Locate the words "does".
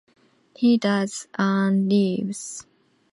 0.79-1.27